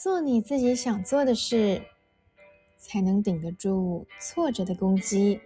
[0.00, 1.82] 做你自己想做的事，
[2.76, 5.40] 才能顶得住挫折的攻击。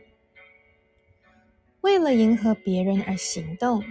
[1.81, 3.83] 为了迎合别人而行动，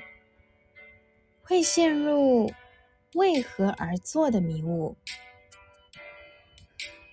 [1.42, 2.54] 会陷入
[3.16, 4.96] 为何而做的迷雾。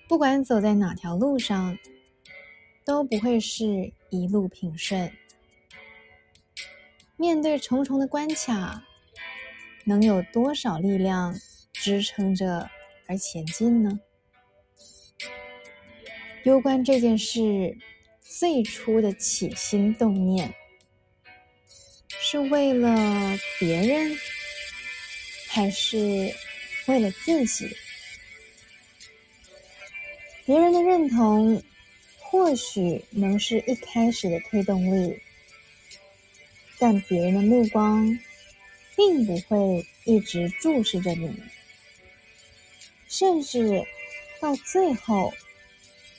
[0.07, 1.79] 不管走在哪条路上，
[2.85, 5.11] 都不会是一路平顺。
[7.17, 8.85] 面对重重的关卡，
[9.87, 11.35] 能有多少力量
[11.73, 12.69] 支撑着？
[13.09, 13.98] 而前进呢？
[16.45, 17.74] 攸关这件事
[18.20, 20.55] 最初的起心动念，
[22.20, 24.14] 是为了别人，
[25.48, 26.34] 还是
[26.86, 27.74] 为了自己？
[30.45, 31.62] 别人的认同
[32.20, 35.19] 或许能是一开始的推动力，
[36.78, 38.19] 但别人的目光
[38.95, 41.42] 并不会一直注视着你。
[43.09, 43.83] 甚至
[44.41, 45.33] 到最后，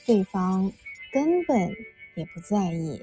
[0.04, 0.72] 对方
[1.12, 1.74] 根本
[2.16, 3.02] 也不在意。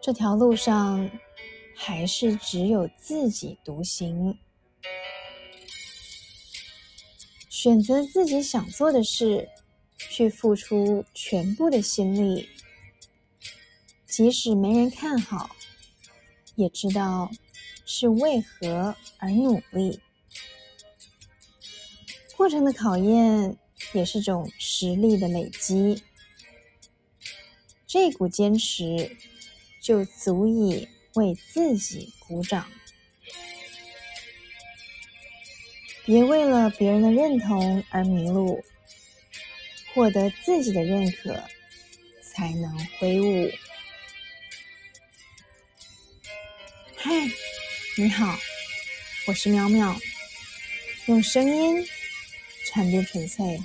[0.00, 1.10] 这条路上，
[1.76, 4.38] 还是只有自己独行。
[7.50, 9.48] 选择自己想做的事，
[9.98, 12.48] 去付出全部的心力，
[14.06, 15.50] 即使没人看好，
[16.54, 17.30] 也知道
[17.84, 20.00] 是为何而努力。
[22.38, 23.58] 过程的考验
[23.92, 26.00] 也是种实力的累积，
[27.84, 29.16] 这股坚持
[29.82, 32.70] 就足以为自己鼓掌。
[36.06, 38.64] 别为了别人的认同而迷路，
[39.92, 41.42] 获得自己的认可，
[42.22, 43.50] 才能挥舞。
[46.94, 47.10] 嗨，
[47.96, 48.38] 你好，
[49.26, 49.96] 我是喵喵，
[51.06, 51.84] 用声音。
[52.68, 53.58] 沉淀纯粹。